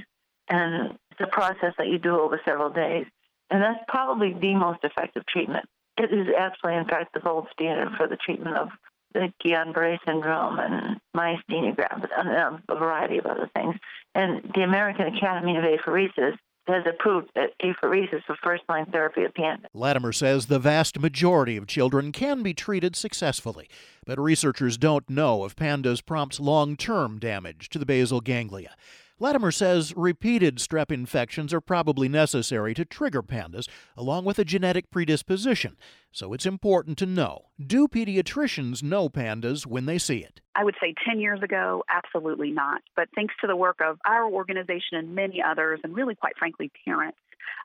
and 0.48 0.98
it's 1.10 1.20
a 1.20 1.26
process 1.26 1.74
that 1.76 1.88
you 1.88 1.98
do 1.98 2.18
over 2.18 2.40
several 2.44 2.70
days. 2.70 3.06
And 3.50 3.62
that's 3.62 3.84
probably 3.88 4.32
the 4.32 4.54
most 4.54 4.78
effective 4.84 5.26
treatment. 5.26 5.66
It 5.98 6.12
is 6.12 6.28
actually, 6.38 6.76
in 6.76 6.86
fact, 6.86 7.12
the 7.12 7.20
gold 7.20 7.48
standard 7.52 7.96
for 7.96 8.06
the 8.06 8.16
treatment 8.16 8.56
of 8.56 8.68
the 9.12 9.32
Guillain-Barré 9.44 9.98
syndrome 10.06 10.58
and 10.60 11.00
myasthenia 11.14 11.74
gravis 11.74 12.10
and 12.16 12.28
um, 12.36 12.62
a 12.68 12.76
variety 12.76 13.18
of 13.18 13.26
other 13.26 13.50
things. 13.54 13.74
And 14.14 14.50
the 14.54 14.62
American 14.62 15.14
Academy 15.14 15.56
of 15.56 15.64
Apheresis 15.64 16.36
has 16.66 16.84
approved 16.86 17.30
that 17.34 17.50
apheresis 17.62 18.22
for 18.24 18.36
first-line 18.42 18.86
therapy 18.86 19.24
of 19.24 19.34
PANDAS. 19.34 19.70
Latimer 19.74 20.12
says 20.12 20.46
the 20.46 20.58
vast 20.58 20.98
majority 20.98 21.56
of 21.56 21.66
children 21.66 22.12
can 22.12 22.42
be 22.42 22.54
treated 22.54 22.94
successfully, 22.94 23.68
but 24.06 24.18
researchers 24.20 24.78
don't 24.78 25.08
know 25.10 25.44
if 25.44 25.56
PANDAS 25.56 26.00
prompts 26.00 26.38
long-term 26.38 27.18
damage 27.18 27.68
to 27.70 27.78
the 27.78 27.86
basal 27.86 28.20
ganglia. 28.20 28.74
Latimer 29.22 29.50
says 29.50 29.92
repeated 29.96 30.56
strep 30.56 30.90
infections 30.90 31.52
are 31.52 31.60
probably 31.60 32.08
necessary 32.08 32.72
to 32.72 32.86
trigger 32.86 33.22
pandas, 33.22 33.68
along 33.94 34.24
with 34.24 34.38
a 34.38 34.46
genetic 34.46 34.90
predisposition. 34.90 35.76
So 36.10 36.32
it's 36.32 36.46
important 36.46 36.96
to 36.98 37.06
know 37.06 37.48
do 37.64 37.86
pediatricians 37.86 38.82
know 38.82 39.10
pandas 39.10 39.66
when 39.66 39.84
they 39.84 39.98
see 39.98 40.20
it? 40.20 40.40
I 40.54 40.64
would 40.64 40.74
say 40.80 40.94
10 41.06 41.20
years 41.20 41.42
ago, 41.42 41.84
absolutely 41.90 42.50
not. 42.50 42.80
But 42.96 43.10
thanks 43.14 43.34
to 43.42 43.46
the 43.46 43.56
work 43.56 43.80
of 43.86 43.98
our 44.06 44.24
organization 44.24 44.96
and 44.96 45.14
many 45.14 45.42
others, 45.42 45.80
and 45.84 45.94
really, 45.94 46.14
quite 46.14 46.38
frankly, 46.38 46.72
parents, 46.86 47.18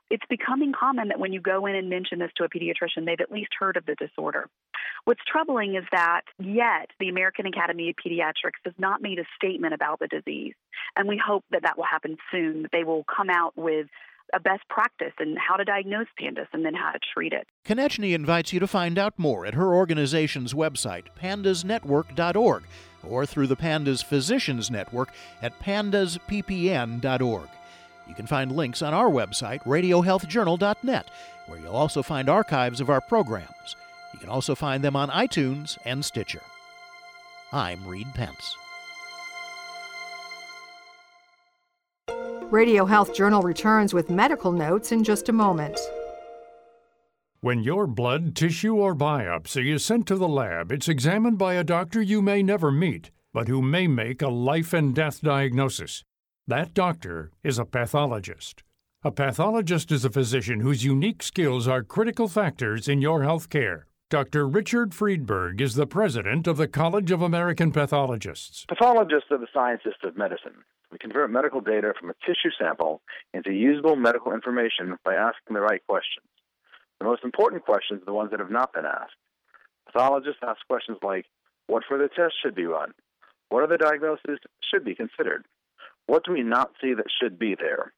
it's 0.10 0.25
becoming 0.29 0.72
common 0.77 1.08
that 1.08 1.20
when 1.20 1.34
you 1.34 1.41
go 1.41 1.65
in 1.65 1.75
and 1.75 1.89
mention 1.89 2.20
this 2.20 2.32
to 2.38 2.44
a 2.44 2.50
pediatrician, 2.50 3.05
they've 3.05 3.20
at 3.20 3.32
least 3.32 3.51
heard 3.60 3.77
of 3.77 3.86
the 3.86 3.96
disorder. 3.96 4.48
What's 5.05 5.22
troubling 5.27 5.75
is 5.75 5.84
that 5.91 6.22
yet 6.39 6.89
the 7.00 7.10
American 7.10 7.46
Academy 7.48 7.89
of 7.89 7.96
Pediatrics 7.96 8.62
has 8.65 8.74
not 8.77 9.01
made 9.01 9.20
a 9.20 9.25
statement 9.36 9.74
about 9.74 10.00
the 10.00 10.08
disease. 10.08 10.53
And 10.96 11.08
we 11.08 11.22
hope 11.24 11.44
that 11.51 11.63
that 11.63 11.77
will 11.77 11.86
happen 11.86 12.17
soon, 12.32 12.63
that 12.63 12.72
they 12.72 12.84
will 12.84 13.03
come 13.03 13.29
out 13.29 13.53
with 13.55 13.88
a 14.34 14.39
best 14.39 14.67
practice 14.70 15.13
in 15.20 15.36
how 15.38 15.55
to 15.55 15.63
diagnose 15.63 16.08
pandas 16.20 16.48
and 16.51 16.65
then 16.65 16.74
how 16.74 16.91
to 16.91 17.00
treat 17.13 17.34
it. 17.34 17.48
Konechny 17.65 18.13
invites 18.13 18.51
you 18.53 18.60
to 18.60 18.67
find 18.67 18.98
out 18.98 19.13
more 19.17 19.46
at 19.46 19.53
her 19.53 19.74
organization's 19.74 20.53
website, 20.53 21.05
pandasnetwork.org, 21.20 22.63
or 23.03 23.25
through 23.25 23.48
the 23.48 23.55
Pandas 23.55 24.03
Physicians 24.03 24.72
Network 24.72 25.10
at 25.41 25.60
pandasppn.org. 25.60 27.50
You 28.07 28.15
can 28.15 28.27
find 28.27 28.51
links 28.51 28.81
on 28.81 28.93
our 28.93 29.09
website, 29.09 29.63
radiohealthjournal.net, 29.63 31.09
where 31.47 31.59
you'll 31.59 31.75
also 31.75 32.03
find 32.03 32.29
archives 32.29 32.81
of 32.81 32.89
our 32.89 33.01
programs. 33.01 33.75
You 34.13 34.19
can 34.19 34.29
also 34.29 34.55
find 34.55 34.83
them 34.83 34.95
on 34.95 35.09
iTunes 35.09 35.77
and 35.85 36.03
Stitcher. 36.03 36.41
I'm 37.51 37.85
Reed 37.88 38.07
Pence. 38.13 38.55
Radio 42.51 42.85
Health 42.85 43.13
Journal 43.13 43.41
returns 43.41 43.93
with 43.93 44.09
medical 44.09 44.51
notes 44.51 44.91
in 44.91 45.03
just 45.03 45.29
a 45.29 45.33
moment. 45.33 45.79
When 47.41 47.62
your 47.62 47.85
blood, 47.88 48.35
tissue, 48.35 48.75
or 48.75 48.95
biopsy 48.95 49.74
is 49.74 49.83
sent 49.83 50.07
to 50.07 50.15
the 50.15 50.27
lab, 50.27 50.71
it's 50.71 50.88
examined 50.88 51.38
by 51.38 51.55
a 51.55 51.63
doctor 51.63 52.01
you 52.01 52.21
may 52.21 52.41
never 52.41 52.71
meet, 52.71 53.12
but 53.33 53.47
who 53.47 53.62
may 53.62 53.88
make 53.88 54.21
a 54.21 54.29
life 54.29 54.74
and 54.74 54.95
death 54.95 55.21
diagnosis. 55.21 56.03
That 56.48 56.75
doctor 56.75 57.32
is 57.44 57.58
a 57.58 57.66
pathologist. 57.66 58.62
A 59.04 59.10
pathologist 59.10 59.92
is 59.92 60.06
a 60.06 60.12
physician 60.12 60.60
whose 60.60 60.86
unique 60.86 61.24
skills 61.24 61.68
are 61.68 61.82
critical 61.82 62.28
factors 62.28 62.88
in 62.88 63.02
your 63.02 63.24
health 63.24 63.50
care. 63.50 63.88
Dr. 64.12 64.48
Richard 64.48 64.94
Friedberg 64.94 65.60
is 65.60 65.74
the 65.74 65.88
president 65.88 66.46
of 66.46 66.58
the 66.58 66.68
College 66.68 67.10
of 67.10 67.24
American 67.24 67.72
Pathologists. 67.72 68.64
Pathologists 68.68 69.32
are 69.32 69.40
the 69.40 69.48
scientists 69.52 70.04
of 70.04 70.16
medicine. 70.18 70.54
We 70.92 71.00
convert 71.00 71.32
medical 71.32 71.62
data 71.62 71.96
from 72.00 72.12
a 72.12 72.16
tissue 72.24 72.52
sample 72.60 73.02
into 73.34 73.52
usable 73.52 73.96
medical 73.96 74.32
information 74.32 74.98
by 75.04 75.16
asking 75.16 75.56
the 75.56 75.62
right 75.62 75.82
questions. 75.88 76.28
The 77.00 77.06
most 77.06 77.24
important 77.24 77.66
questions 77.66 78.04
are 78.04 78.06
the 78.06 78.14
ones 78.14 78.30
that 78.30 78.40
have 78.40 78.52
not 78.52 78.72
been 78.72 78.86
asked. 78.86 79.18
Pathologists 79.88 80.42
ask 80.48 80.60
questions 80.68 81.00
like 81.02 81.25
what 81.66 81.82
further 81.90 82.08
tests 82.08 82.38
should 82.44 82.54
be 82.54 82.66
run? 82.66 82.94
What 83.50 83.64
other 83.64 83.78
diagnoses 83.78 84.38
should 84.62 84.86
be 84.86 84.94
considered? 84.94 85.46
What 86.07 86.24
do 86.25 86.33
we 86.33 86.43
not 86.43 86.71
see 86.81 86.93
that 86.93 87.05
should 87.21 87.39
be 87.39 87.55
there? 87.55 87.93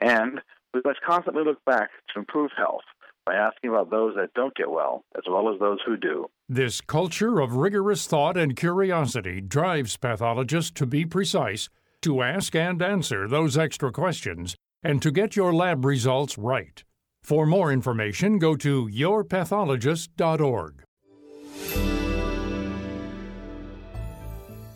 And 0.00 0.40
we 0.72 0.80
must 0.84 1.00
constantly 1.06 1.44
look 1.44 1.64
back 1.64 1.90
to 2.12 2.20
improve 2.20 2.50
health 2.56 2.84
by 3.26 3.34
asking 3.34 3.70
about 3.70 3.90
those 3.90 4.14
that 4.16 4.34
don't 4.34 4.54
get 4.56 4.70
well, 4.70 5.04
as 5.16 5.22
well 5.28 5.52
as 5.52 5.60
those 5.60 5.78
who 5.86 5.96
do. 5.96 6.26
This 6.48 6.80
culture 6.80 7.40
of 7.40 7.56
rigorous 7.56 8.06
thought 8.06 8.36
and 8.36 8.56
curiosity 8.56 9.40
drives 9.40 9.96
pathologists 9.96 10.72
to 10.72 10.86
be 10.86 11.06
precise, 11.06 11.68
to 12.02 12.22
ask 12.22 12.56
and 12.56 12.82
answer 12.82 13.28
those 13.28 13.56
extra 13.56 13.92
questions, 13.92 14.56
and 14.82 15.00
to 15.02 15.12
get 15.12 15.36
your 15.36 15.54
lab 15.54 15.84
results 15.84 16.36
right. 16.36 16.82
For 17.22 17.46
more 17.46 17.70
information, 17.70 18.38
go 18.38 18.56
to 18.56 18.88
yourpathologist.org. 18.88 20.82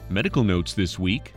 Medical 0.08 0.44
notes 0.44 0.72
this 0.72 1.00
week. 1.00 1.34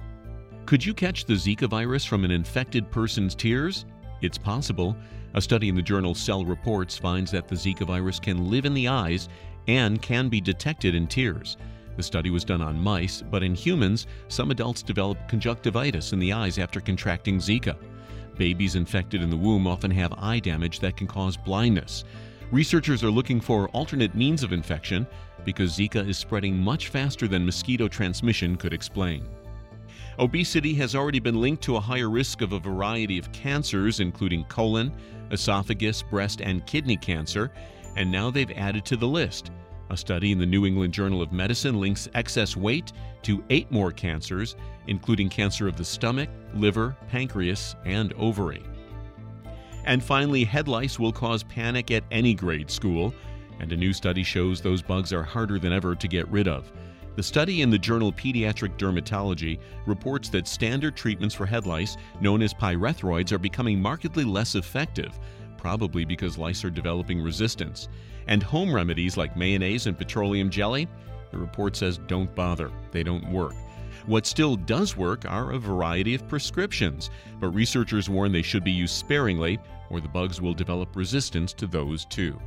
Could 0.70 0.86
you 0.86 0.94
catch 0.94 1.26
the 1.26 1.34
Zika 1.34 1.68
virus 1.68 2.06
from 2.06 2.24
an 2.24 2.30
infected 2.30 2.92
person's 2.92 3.34
tears? 3.34 3.86
It's 4.22 4.38
possible. 4.38 4.96
A 5.34 5.42
study 5.42 5.68
in 5.68 5.74
the 5.74 5.82
journal 5.82 6.14
Cell 6.14 6.46
Reports 6.46 6.96
finds 6.96 7.32
that 7.32 7.48
the 7.48 7.56
Zika 7.56 7.88
virus 7.88 8.20
can 8.20 8.52
live 8.52 8.66
in 8.66 8.76
the 8.76 8.88
eyes 8.88 9.30
and 9.68 10.00
can 10.00 10.30
be 10.30 10.40
detected 10.40 10.94
in 10.94 11.08
tears. 11.08 11.58
The 11.98 12.04
study 12.04 12.30
was 12.30 12.44
done 12.44 12.62
on 12.62 12.80
mice, 12.80 13.24
but 13.32 13.42
in 13.42 13.56
humans, 13.56 14.06
some 14.28 14.52
adults 14.52 14.84
develop 14.84 15.18
conjunctivitis 15.28 16.14
in 16.14 16.20
the 16.20 16.34
eyes 16.34 16.60
after 16.60 16.80
contracting 16.80 17.40
Zika. 17.40 17.76
Babies 18.38 18.76
infected 18.76 19.24
in 19.24 19.32
the 19.32 19.38
womb 19.38 19.66
often 19.66 19.90
have 19.90 20.14
eye 20.20 20.38
damage 20.38 20.82
that 20.82 20.98
can 20.98 21.08
cause 21.08 21.36
blindness. 21.36 22.04
Researchers 22.52 23.04
are 23.04 23.10
looking 23.10 23.42
for 23.42 23.70
alternate 23.70 24.14
means 24.14 24.44
of 24.44 24.54
infection 24.54 25.08
because 25.44 25.76
Zika 25.76 26.08
is 26.08 26.20
spreading 26.20 26.56
much 26.56 26.90
faster 26.90 27.28
than 27.28 27.44
mosquito 27.44 27.88
transmission 27.88 28.56
could 28.56 28.72
explain. 28.72 29.26
Obesity 30.20 30.74
has 30.74 30.96
already 30.96 31.20
been 31.20 31.40
linked 31.40 31.64
to 31.64 31.78
a 31.78 31.80
higher 31.80 32.10
risk 32.10 32.42
of 32.42 32.52
a 32.52 32.60
variety 32.60 33.18
of 33.18 33.32
cancers, 33.32 34.02
including 34.02 34.44
colon, 34.46 34.92
esophagus, 35.32 36.04
breast, 36.04 36.42
and 36.42 36.66
kidney 36.66 36.98
cancer, 36.98 37.50
and 37.96 38.12
now 38.12 38.30
they've 38.30 38.52
added 38.52 38.84
to 38.84 38.98
the 38.98 39.08
list. 39.08 39.52
A 39.92 39.96
study 39.96 40.34
in 40.34 40.38
the 40.38 40.46
New 40.46 40.66
England 40.66 40.94
Journal 40.94 41.22
of 41.22 41.32
Medicine 41.32 41.80
links 41.80 42.10
excess 42.16 42.58
weight 42.58 42.92
to 43.22 43.42
eight 43.50 43.72
more 43.72 43.94
cancers, 43.94 44.58
including 44.88 45.30
cancer 45.30 45.70
of 45.70 45.78
the 45.78 45.86
stomach, 45.86 46.30
liver, 46.54 46.98
pancreas, 47.08 47.78
and 47.86 48.12
ovary. 48.14 48.62
And 49.86 50.04
finally, 50.04 50.44
head 50.44 50.68
lice 50.68 51.00
will 51.00 51.14
cause 51.14 51.44
panic 51.44 51.92
at 51.92 52.04
any 52.12 52.34
grade 52.34 52.70
school, 52.70 53.14
and 53.62 53.72
a 53.72 53.78
new 53.78 53.94
study 53.94 54.24
shows 54.24 54.60
those 54.60 54.82
bugs 54.82 55.14
are 55.14 55.24
harder 55.24 55.60
than 55.60 55.72
ever 55.72 55.96
to 55.96 56.08
get 56.10 56.28
rid 56.28 56.50
of. 56.50 56.74
The 57.20 57.24
study 57.24 57.64
in 57.64 57.70
the 57.70 57.78
journal 57.78 58.14
Pediatric 58.14 58.78
Dermatology 58.78 59.60
reports 59.86 60.30
that 60.30 60.48
standard 60.48 60.96
treatments 60.96 61.36
for 61.36 61.46
head 61.46 61.66
lice, 61.66 61.98
known 62.22 62.42
as 62.42 62.54
pyrethroids, 62.54 63.34
are 63.34 63.38
becoming 63.38 63.82
markedly 63.82 64.24
less 64.24 64.56
effective, 64.56 65.20
probably 65.58 66.06
because 66.06 66.38
lice 66.38 66.64
are 66.64 66.70
developing 66.70 67.22
resistance. 67.22 67.90
And 68.28 68.42
home 68.42 68.74
remedies 68.74 69.18
like 69.18 69.36
mayonnaise 69.36 69.86
and 69.86 69.98
petroleum 69.98 70.50
jelly, 70.50 70.88
the 71.32 71.38
report 71.38 71.76
says 71.76 72.00
don't 72.08 72.34
bother, 72.36 72.72
they 72.92 73.04
don't 73.04 73.30
work. 73.34 73.54
What 74.06 74.26
still 74.26 74.56
does 74.56 74.96
work 74.96 75.26
are 75.26 75.52
a 75.52 75.60
variety 75.60 76.16
of 76.16 76.26
prescriptions, 76.26 77.10
but 77.42 77.50
researchers 77.50 78.10
warn 78.10 78.32
they 78.32 78.42
should 78.42 78.64
be 78.64 78.72
used 78.72 78.96
sparingly 78.96 79.60
or 79.90 80.00
the 80.00 80.08
bugs 80.08 80.40
will 80.40 80.54
develop 80.54 80.96
resistance 80.96 81.52
to 81.56 81.68
those 81.68 82.06
too. 82.06 82.40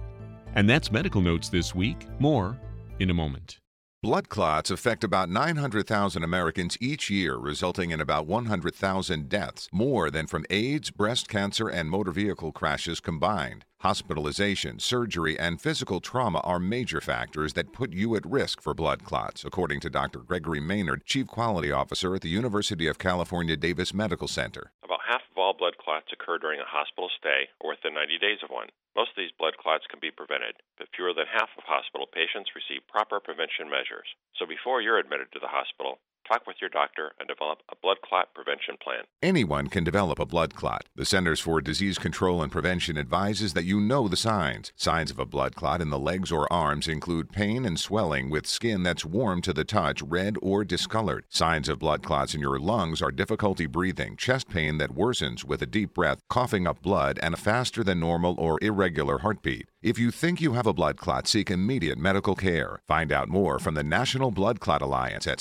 And 0.54 0.66
that's 0.66 0.90
Medical 0.90 1.20
Notes 1.20 1.50
this 1.50 1.74
week. 1.74 2.06
More 2.18 2.58
in 3.00 3.10
a 3.10 3.14
moment. 3.14 3.58
Blood 4.04 4.28
clots 4.28 4.72
affect 4.72 5.04
about 5.04 5.30
900,000 5.30 6.24
Americans 6.24 6.76
each 6.80 7.08
year, 7.08 7.36
resulting 7.36 7.92
in 7.92 8.00
about 8.00 8.26
100,000 8.26 9.28
deaths, 9.28 9.68
more 9.70 10.10
than 10.10 10.26
from 10.26 10.44
AIDS, 10.50 10.90
breast 10.90 11.28
cancer, 11.28 11.68
and 11.68 11.88
motor 11.88 12.10
vehicle 12.10 12.50
crashes 12.50 12.98
combined. 12.98 13.64
Hospitalization, 13.78 14.80
surgery, 14.80 15.38
and 15.38 15.60
physical 15.60 16.00
trauma 16.00 16.40
are 16.40 16.58
major 16.58 17.00
factors 17.00 17.52
that 17.52 17.72
put 17.72 17.92
you 17.92 18.16
at 18.16 18.26
risk 18.26 18.60
for 18.60 18.74
blood 18.74 19.04
clots, 19.04 19.44
according 19.44 19.78
to 19.78 19.88
Dr. 19.88 20.18
Gregory 20.18 20.60
Maynard, 20.60 21.04
Chief 21.04 21.28
Quality 21.28 21.70
Officer 21.70 22.12
at 22.16 22.22
the 22.22 22.28
University 22.28 22.88
of 22.88 22.98
California 22.98 23.56
Davis 23.56 23.94
Medical 23.94 24.26
Center. 24.26 24.72
About 24.82 24.98
blood 25.62 25.78
clots 25.78 26.10
occur 26.10 26.42
during 26.42 26.58
a 26.58 26.66
hospital 26.66 27.06
stay 27.14 27.46
or 27.62 27.70
within 27.70 27.94
90 27.94 28.18
days 28.18 28.42
of 28.42 28.50
one. 28.50 28.66
Most 28.98 29.14
of 29.14 29.22
these 29.22 29.30
blood 29.38 29.54
clots 29.62 29.86
can 29.86 30.02
be 30.02 30.10
prevented, 30.10 30.58
but 30.74 30.90
fewer 30.90 31.14
than 31.14 31.30
half 31.30 31.54
of 31.54 31.62
hospital 31.62 32.10
patients 32.10 32.50
receive 32.58 32.82
proper 32.90 33.22
prevention 33.22 33.70
measures. 33.70 34.10
So 34.34 34.42
before 34.42 34.82
you're 34.82 34.98
admitted 34.98 35.30
to 35.30 35.38
the 35.38 35.46
hospital, 35.46 36.02
talk 36.32 36.46
with 36.46 36.56
your 36.60 36.70
doctor 36.70 37.12
and 37.18 37.28
develop 37.28 37.58
a 37.70 37.76
blood 37.82 37.98
clot 38.02 38.32
prevention 38.34 38.76
plan. 38.82 39.04
Anyone 39.22 39.68
can 39.68 39.84
develop 39.84 40.18
a 40.18 40.26
blood 40.26 40.54
clot. 40.54 40.84
The 40.96 41.04
Centers 41.04 41.40
for 41.40 41.60
Disease 41.60 41.98
Control 41.98 42.42
and 42.42 42.50
Prevention 42.50 42.96
advises 42.96 43.52
that 43.52 43.64
you 43.64 43.80
know 43.80 44.08
the 44.08 44.16
signs. 44.16 44.72
Signs 44.76 45.10
of 45.10 45.18
a 45.18 45.26
blood 45.26 45.54
clot 45.54 45.80
in 45.80 45.90
the 45.90 45.98
legs 45.98 46.32
or 46.32 46.50
arms 46.52 46.88
include 46.88 47.32
pain 47.32 47.64
and 47.64 47.78
swelling 47.78 48.30
with 48.30 48.46
skin 48.46 48.82
that's 48.82 49.04
warm 49.04 49.42
to 49.42 49.52
the 49.52 49.64
touch, 49.64 50.00
red 50.02 50.36
or 50.40 50.64
discolored. 50.64 51.24
Signs 51.28 51.68
of 51.68 51.78
blood 51.78 52.02
clots 52.02 52.34
in 52.34 52.40
your 52.40 52.58
lungs 52.58 53.02
are 53.02 53.12
difficulty 53.12 53.66
breathing, 53.66 54.16
chest 54.16 54.48
pain 54.48 54.78
that 54.78 54.94
worsens 54.94 55.44
with 55.44 55.60
a 55.60 55.66
deep 55.66 55.92
breath, 55.94 56.22
coughing 56.28 56.66
up 56.66 56.80
blood, 56.82 57.18
and 57.22 57.34
a 57.34 57.36
faster 57.36 57.84
than 57.84 58.00
normal 58.00 58.34
or 58.38 58.58
irregular 58.62 59.18
heartbeat. 59.18 59.68
If 59.82 59.98
you 59.98 60.10
think 60.10 60.40
you 60.40 60.52
have 60.52 60.66
a 60.66 60.72
blood 60.72 60.96
clot, 60.96 61.26
seek 61.26 61.50
immediate 61.50 61.98
medical 61.98 62.36
care. 62.36 62.80
Find 62.86 63.10
out 63.12 63.28
more 63.28 63.58
from 63.58 63.74
the 63.74 63.82
National 63.82 64.30
Blood 64.30 64.60
Clot 64.60 64.80
Alliance 64.80 65.26
at 65.26 65.40